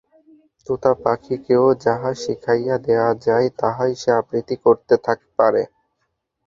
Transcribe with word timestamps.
তোতা 0.67 0.91
পাখীকেও 1.03 1.65
যাহা 1.83 2.09
শিখাইয়া 2.21 2.75
দেওয়া 2.87 3.11
যায়, 3.25 3.47
তাহাই 3.59 3.91
সে 3.95 4.09
আবৃত্তি 4.19 4.55
করিতে 4.63 4.95
পারে। 5.03 5.63